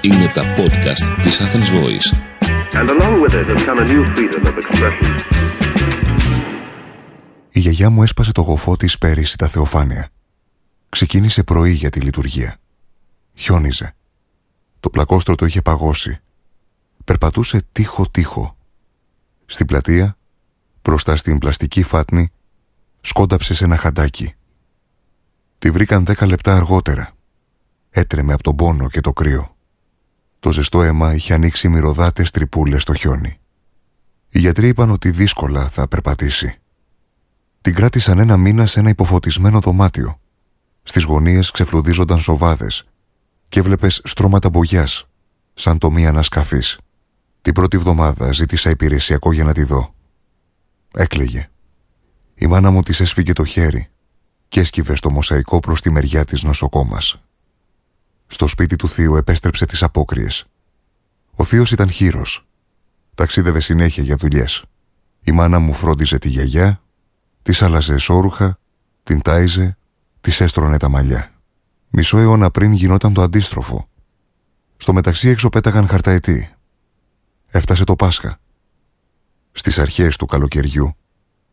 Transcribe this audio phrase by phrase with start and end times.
[0.00, 2.08] Είναι τα podcast της Athens Voice.
[2.72, 5.12] And along with it has come a new freedom of expression.
[7.50, 10.08] Η γιαγιά μου έσπασε το γοφό της πέρυσι τα Θεοφάνεια.
[10.88, 12.56] Ξεκίνησε πρωί για τη λειτουργία.
[13.34, 13.94] Χιόνιζε.
[14.80, 16.20] Το πλακόστρωτο είχε παγώσει.
[17.04, 18.56] Περπατούσε τείχο-τείχο.
[19.46, 20.16] Στην πλατεία,
[20.82, 22.32] μπροστά στην πλαστική φάτνη,
[23.00, 24.34] σκόνταψε σε ένα χαντάκι.
[25.62, 27.12] Τη βρήκαν δέκα λεπτά αργότερα.
[27.90, 29.56] Έτρεμε από τον πόνο και το κρύο.
[30.40, 33.38] Το ζεστό αίμα είχε ανοίξει μυρωδάτες τρυπούλες στο χιόνι.
[34.28, 36.60] Οι γιατροί είπαν ότι δύσκολα θα περπατήσει.
[37.60, 40.20] Την κράτησαν ένα μήνα σε ένα υποφωτισμένο δωμάτιο.
[40.82, 42.84] Στις γωνίες ξεφλουδίζονταν σοβάδες
[43.48, 45.08] και έβλεπες στρώματα μπογιάς,
[45.54, 46.62] σαν το μία ανασκαφή.
[47.40, 49.94] Την πρώτη βδομάδα ζήτησα υπηρεσιακό για να τη δω.
[50.94, 51.50] Έκλαιγε.
[52.34, 53.92] Η μάνα μου της έσφυγε το χέρι
[54.52, 57.22] και έσκυβε στο μοσαϊκό προς τη μεριά της νοσοκόμας.
[58.26, 60.46] Στο σπίτι του θείου επέστρεψε τις απόκριες.
[61.34, 62.46] Ο θείο ήταν χείρος.
[63.14, 64.64] Ταξίδευε συνέχεια για δουλειές.
[65.22, 66.82] Η μάνα μου φρόντιζε τη γιαγιά,
[67.42, 68.58] της άλλαζε σόρουχα,
[69.02, 69.76] την τάιζε,
[70.20, 71.32] της έστρωνε τα μαλλιά.
[71.88, 73.88] Μισό αιώνα πριν γινόταν το αντίστροφο.
[74.76, 76.50] Στο μεταξύ έξω πέταγαν χαρταετή.
[77.46, 78.40] Έφτασε το Πάσχα.
[79.52, 80.96] Στις αρχές του καλοκαιριού,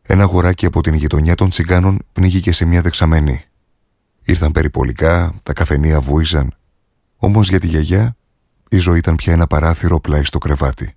[0.02, 3.44] ένα αγοράκι από την γειτονιά των τσιγκάνων πνίγηκε σε μια δεξαμενή.
[4.22, 6.54] Ήρθαν περιπολικά, τα καφενεία βούιζαν.
[7.16, 8.16] Όμως για τη γιαγιά,
[8.68, 10.94] η ζωή ήταν πια ένα παράθυρο πλάι στο κρεβάτι.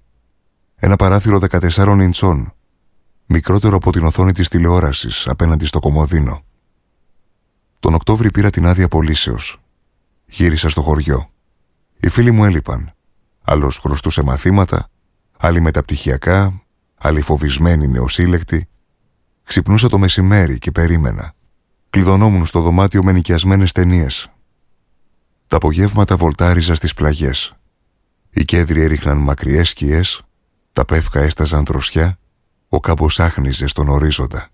[0.76, 2.54] Ένα παράθυρο 14 ιντσών,
[3.26, 6.44] μικρότερο από την οθόνη της τηλεόρασης απέναντι στο κομμωδίνο.
[7.80, 9.38] Τον Οκτώβρη πήρα την άδεια πωλήσεω.
[10.26, 11.30] Γύρισα στο χωριό.
[12.00, 12.94] Οι φίλοι μου έλειπαν.
[13.42, 14.90] Άλλος χρωστούσε μαθήματα,
[15.38, 16.62] άλλοι μεταπτυχιακά,
[16.96, 18.68] άλλοι φοβισμένοι νεοσύλλεκτοι.
[19.44, 21.34] Ξυπνούσα το μεσημέρι και περίμενα.
[21.90, 24.32] Κλειδωνόμουν στο δωμάτιο με νοικιασμένες ταινίες.
[25.48, 27.56] Τα απογεύματα βολτάριζα στις πλαγιές.
[28.30, 30.22] Οι κέντροι έριχναν μακριές σκιές,
[30.72, 32.20] τα πεύκα έσταζαν δροσιά,
[32.68, 34.50] ο κάμπος άχνιζε στον ορίζοντα.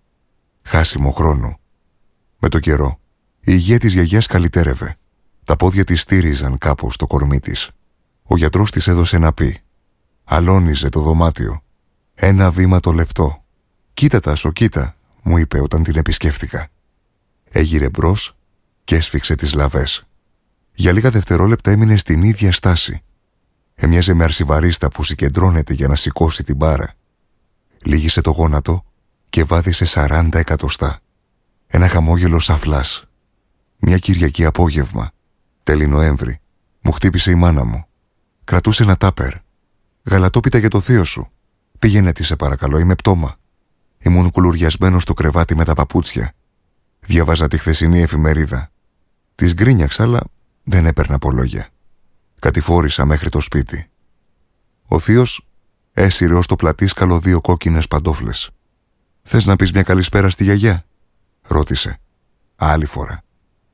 [0.61, 1.59] Χάσιμο χρόνο.
[2.39, 2.99] Με το καιρό,
[3.39, 4.97] η υγεία της γιαγιάς καλυτέρευε.
[5.43, 7.69] Τα πόδια της στήριζαν κάπου στο κορμί της.
[8.23, 9.61] Ο γιατρός της έδωσε να πει.
[10.23, 11.63] Αλώνιζε το δωμάτιο.
[12.13, 13.38] Ένα βήμα το λεπτό.
[13.99, 16.67] Κοίτα τα, κοίτα, μου είπε όταν την επισκέφθηκα.
[17.49, 18.35] Έγειρε μπρος
[18.83, 20.07] και έσφιξε τις λαβές.
[20.73, 23.01] Για λίγα δευτερόλεπτα έμεινε στην ίδια στάση.
[23.75, 26.93] Έμοιαζε με αρσιβαρίστα που συγκεντρώνεται για να σηκώσει την μπάρα.
[27.83, 28.85] Λίγησε το γόνατο
[29.29, 30.99] και βάδισε 40 εκατοστά.
[31.67, 33.07] Ένα χαμόγελο σαφλάς
[33.77, 35.11] μια Κυριακή απόγευμα,
[35.63, 36.39] τέλη Νοέμβρη,
[36.81, 37.85] μου χτύπησε η μάνα μου.
[38.43, 39.33] Κρατούσε ένα τάπερ.
[40.03, 41.31] Γαλατόπιτα για το θείο σου.
[41.79, 43.38] Πήγαινε τη, σε παρακαλώ, είμαι πτώμα.
[43.99, 46.33] Ήμουν κουλουριασμένος στο κρεβάτι με τα παπούτσια.
[46.99, 48.71] Διαβάζα τη χθεσινή εφημερίδα.
[49.35, 50.19] Της γκρίνιαξα, αλλά
[50.63, 51.69] δεν έπαιρνα από λόγια.
[52.39, 53.89] Κατηφόρησα μέχρι το σπίτι.
[54.85, 55.47] Ο θείος
[55.91, 58.49] έσυρε ως το πλατήσκαλο δύο κόκκινες παντόφλες.
[59.23, 60.85] Θες να πεις μια καλησπέρα στη γιαγιά,
[61.41, 61.99] ρώτησε.
[62.55, 63.23] Άλλη φορά.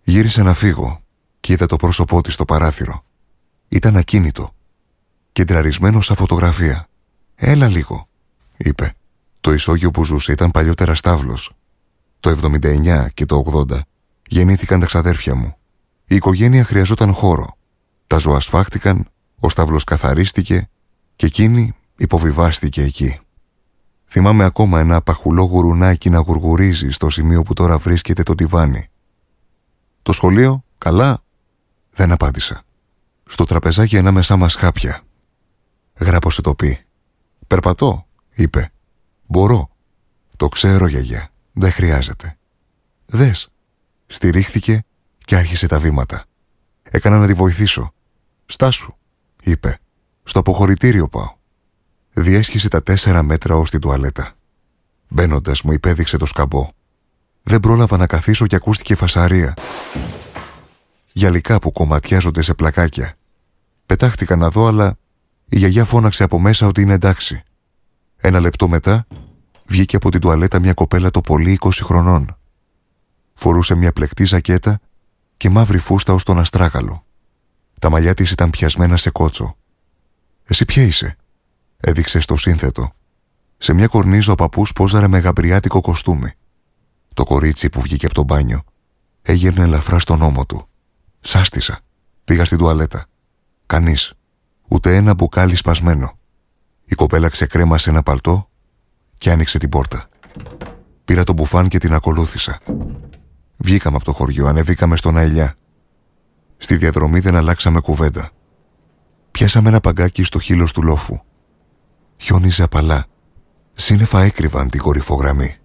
[0.01, 0.99] Γύρισε να φύγω
[1.39, 3.03] και είδα το πρόσωπό της στο παράθυρο.
[3.67, 4.55] Ήταν ακίνητο.
[5.31, 6.87] Κεντραρισμένο σαν φωτογραφία.
[7.35, 8.07] «Έλα λίγο»,
[8.57, 8.95] είπε.
[9.45, 11.51] Το ισόγειο που ζούσε ήταν παλιότερα στάβλος.
[12.19, 13.79] Το 79 και το 80
[14.27, 15.55] γεννήθηκαν τα ξαδέρφια μου.
[16.05, 17.57] Η οικογένεια χρειαζόταν χώρο.
[18.07, 19.07] Τα ζώα σφάχτηκαν,
[19.39, 20.69] ο στάβλος καθαρίστηκε
[21.15, 23.19] και εκείνη υποβιβάστηκε εκεί.
[24.05, 28.89] Θυμάμαι ακόμα ένα παχουλό γουρουνάκι να γουργουρίζει στο σημείο που τώρα βρίσκεται το τιβάνι.
[30.01, 31.23] Το σχολείο, καλά;
[31.91, 32.63] Δεν απάντησα.
[33.25, 35.01] Στο τραπεζάκι ανάμεσά μας χάπια.
[35.99, 36.79] Γράπωσε το πει.
[37.47, 38.69] Περπατώ, είπε.
[39.25, 39.69] Μπορώ.
[40.37, 41.29] Το ξέρω, γιαγιά.
[41.53, 42.37] Δεν χρειάζεται.
[43.05, 43.49] Δες.
[44.07, 44.83] Στηρίχθηκε
[45.25, 46.25] και άρχισε τα βήματα.
[46.83, 47.93] Έκανα να τη βοηθήσω.
[48.45, 48.95] Στάσου,
[49.41, 49.79] είπε.
[50.23, 51.35] Στο αποχωρητήριο πάω.
[52.13, 54.33] Διέσχισε τα τέσσερα μέτρα ως την τουαλέτα.
[55.07, 56.69] Μπαίνοντας, μου υπέδειξε το σκαμπό.
[57.43, 59.53] Δεν πρόλαβα να καθίσω και ακούστηκε φασαρία.
[61.13, 63.15] Γυαλικά που κομματιάζονται σε πλακάκια.
[63.85, 64.97] Πετάχτηκα να δω, αλλά
[65.49, 67.43] η γιαγιά φώναξε από μέσα ότι είναι εντάξει.
[68.17, 69.07] Ένα λεπτό μετά
[69.65, 72.37] βγήκε από την τουαλέτα μια κοπέλα το πολύ 20 χρονών.
[73.33, 74.79] Φορούσε μια πλεκτή ζακέτα
[75.37, 77.05] και μαύρη φούστα ως τον αστράγαλο.
[77.79, 79.57] Τα μαλλιά της ήταν πιασμένα σε κότσο.
[80.43, 81.17] «Εσύ ποια είσαι»
[81.77, 82.93] έδειξε στο σύνθετο.
[83.57, 86.31] Σε μια κορνίζα ο παππούς πόζαρε με γαμπριάτικο κοστούμι.
[87.13, 88.63] Το κορίτσι που βγήκε από το μπάνιο
[89.21, 90.67] έγερνε ελαφρά στον ώμο του.
[91.19, 91.79] Σάστησα.
[92.23, 93.05] Πήγα στην τουαλέτα.
[93.65, 94.13] Κανείς.
[94.67, 96.17] Ούτε ένα μπουκάλι σπασμένο.
[96.85, 98.49] Η κοπέλα ξεκρέμασε ένα παλτό
[99.17, 100.09] και άνοιξε την πόρτα.
[101.05, 102.59] Πήρα τον μπουφάν και την ακολούθησα.
[103.57, 105.55] Βγήκαμε από το χωριό, ανεβήκαμε στον Αηλιά.
[106.57, 108.29] Στη διαδρομή δεν αλλάξαμε κουβέντα.
[109.31, 111.19] Πιάσαμε ένα παγκάκι στο χείλος του λόφου.
[112.17, 113.05] Χιόνιζε απαλά.
[113.73, 115.55] Σύννεφα έκρυβαν την κορυφογραμμή.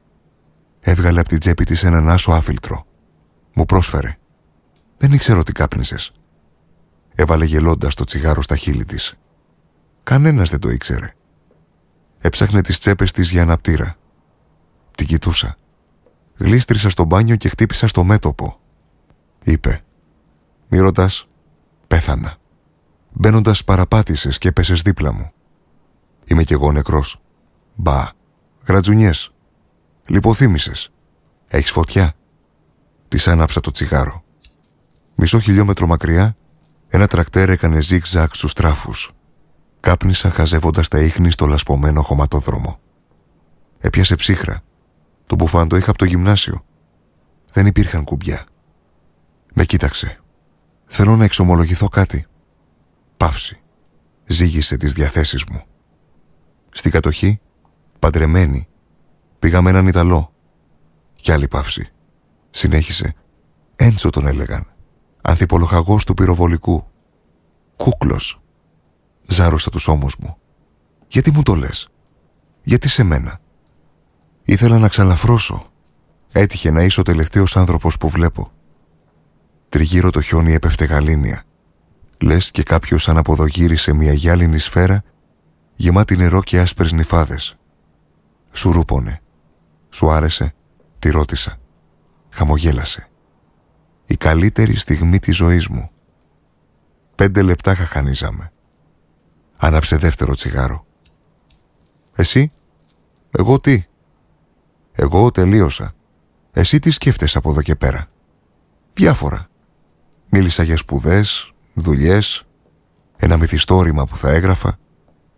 [0.80, 2.86] Έβγαλε από την τσέπη της έναν άσο άφιλτρο.
[3.54, 4.16] Μου πρόσφερε.
[4.96, 6.12] Δεν ήξερα ότι κάπνισες.
[7.14, 9.18] Έβαλε γελώντας το τσιγάρο στα χείλη της.
[10.02, 11.14] Κανένας δεν το ήξερε.
[12.18, 13.96] Έψαχνε τις τσέπες της για αναπτήρα.
[14.96, 15.56] Την κοιτούσα.
[16.36, 18.60] Γλίστρισα στο μπάνιο και χτύπησα στο μέτωπο.
[19.42, 19.84] Είπε.
[20.68, 21.28] Μη ρωτάς,
[21.86, 22.36] πέθανα.
[23.12, 25.32] Μπαίνοντας παραπάτησες και πέσε δίπλα μου.
[26.24, 27.20] Είμαι κι εγώ νεκρός.
[27.74, 28.08] Μπα.
[28.66, 29.32] Γρατζουνιές.
[30.06, 30.92] Λιποθύμησες.
[31.48, 32.14] Έχεις φωτιά.
[33.08, 34.24] Της άναψα το τσιγάρο.
[35.14, 36.36] Μισό χιλιόμετρο μακριά,
[36.88, 39.12] ένα τρακτέρ έκανε ζιγ-ζακ στους τράφους.
[39.80, 42.80] Κάπνισα χαζεύοντας τα ίχνη στο λασπωμένο χωματόδρομο.
[43.78, 44.62] Έπιασε ψύχρα.
[45.26, 46.64] Το μπουφάν το είχα από το γυμνάσιο.
[47.52, 48.44] Δεν υπήρχαν κουμπιά.
[49.54, 50.20] Με κοίταξε.
[50.84, 52.26] Θέλω να εξομολογηθώ κάτι.
[53.16, 53.60] Παύση.
[54.26, 55.62] Ζήγησε τις διαθέσεις μου.
[56.70, 57.40] Στην κατοχή,
[57.98, 58.68] παντρεμένη,
[59.38, 60.32] πήγαμε έναν Ιταλό.
[61.14, 61.92] Κι άλλη παύση.
[62.50, 63.14] Συνέχισε.
[63.76, 64.66] Έντσο τον έλεγαν.
[65.22, 66.84] Ανθιπολοχαγός του πυροβολικού.
[67.76, 68.39] Κούκλος.
[69.26, 70.36] Ζάρωσα τους ώμους μου.
[71.08, 71.88] Γιατί μου το λες;
[72.62, 73.40] Γιατί σε μένα;
[74.50, 75.66] Ήθελα να ξαλαφρώσω.
[76.32, 78.52] Έτυχε να είσαι ο τελευταίος άνθρωπος που βλέπω.
[79.68, 81.42] Τριγύρω το χιόνι έπεφτε γαλήνια.
[82.20, 85.02] Λες και κάποιος αναποδογύρισε μια γυάλινη σφαίρα
[85.74, 87.56] γεμάτη νερό και άσπρες νυφάδες.
[88.52, 89.20] Σου ρούπωνε.
[89.90, 90.54] Σου άρεσε.
[90.98, 91.56] Τη ρώτησα.
[92.30, 93.08] Χαμογέλασε.
[94.06, 95.90] Η καλύτερη στιγμή της ζωής μου.
[97.14, 98.52] Πέντε λεπτά χαχανίζαμε.
[99.62, 100.86] Άναψε δεύτερο τσιγάρο.
[102.14, 102.52] Εσύ,
[103.30, 103.84] εγώ τι;
[104.92, 105.92] Εγώ τελείωσα.
[106.52, 108.06] Εσύ τι σκέφτεσαι από εδώ και πέρα;
[108.94, 109.48] Διάφορα.
[110.28, 112.46] Μίλησα για σπουδές, δουλειές,
[113.16, 114.78] ένα μυθιστόρημα που θα έγραφα,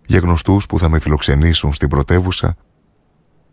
[0.06, 2.56] για γνωστούς που θα με φιλοξενήσουν στην πρωτεύουσα.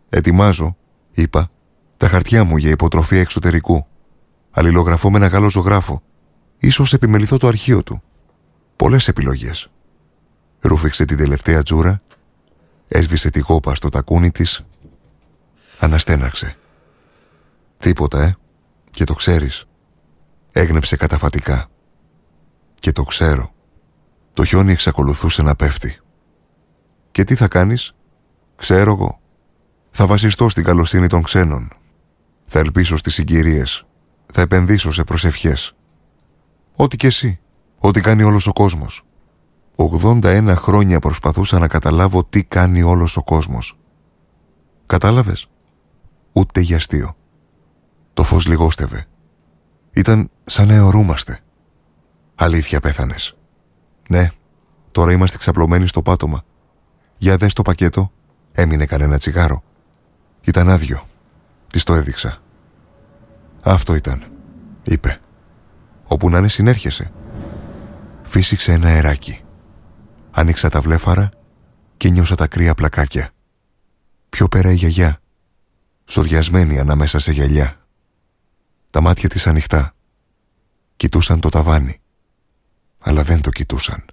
[0.08, 0.76] Ετοιμάζω,
[1.10, 1.50] είπα,
[1.96, 3.86] τα χαρτιά μου για υποτροφή εξωτερικού.
[4.50, 6.02] Αλληλογραφώ με ένα Γάλλο ζωγράφο.
[6.58, 8.02] Ίσως επιμεληθώ το αρχείο του.
[8.76, 9.70] Πολλές επιλογές.
[10.60, 12.02] Ρούφηξε την τελευταία τζούρα,
[12.88, 14.64] έσβησε τη γόπα στο τακούνι της,
[15.78, 16.56] αναστέναξε.
[17.78, 18.36] Τίποτα, ε,
[18.90, 19.64] και το ξέρεις.
[20.52, 21.68] Έγνεψε καταφατικά.
[22.74, 23.52] Και το ξέρω.
[24.32, 25.98] Το χιόνι εξακολουθούσε να πέφτει.
[27.10, 27.94] Και τι θα κάνεις;
[28.56, 29.20] Ξέρω εγώ.
[29.90, 31.72] Θα βασιστώ στην καλοσύνη των ξένων.
[32.46, 33.86] Θα ελπίσω στις συγκυρίες.
[34.32, 35.74] Θα επενδύσω σε προσευχές.
[36.74, 37.40] Ό,τι και εσύ.
[37.78, 39.02] Ό,τι κάνει όλος ο κόσμος.
[40.02, 43.78] 81 χρόνια προσπαθούσα να καταλάβω τι κάνει όλος ο κόσμος.
[44.86, 45.48] Κατάλαβες;
[46.32, 47.16] Ούτε για αστείο.
[48.14, 49.06] Το φως λιγόστευε.
[49.92, 51.40] Ήταν σαν να αιωρούμαστε.
[52.34, 53.36] Αλήθεια πέθανες.
[54.08, 54.28] Ναι,
[54.90, 56.44] τώρα είμαστε ξαπλωμένοι στο πάτωμα.
[57.16, 58.12] Για δες το πακέτο.
[58.52, 59.62] Έμεινε κανένα τσιγάρο.
[60.40, 61.06] Ήταν άδειο.
[61.66, 62.38] Της το έδειξα.
[63.62, 64.24] Αυτό ήταν,
[64.82, 65.20] είπε.
[66.04, 67.12] Όπου να είναι συνέρχεσαι.
[68.22, 69.42] Φύσηξε ένα αεράκι.
[70.30, 71.30] Άνοιξα τα βλέφαρα
[71.96, 73.30] και νιώσα τα κρύα πλακάκια.
[74.28, 75.20] Πιο πέρα η γιαγιά,
[76.04, 77.86] σοριασμένη ανάμεσα σε γυαλιά.
[78.90, 79.94] Τα μάτια της ανοιχτά.
[80.96, 82.00] Κοιτούσαν το ταβάνι,
[82.98, 84.04] αλλά δεν το κοιτούσαν.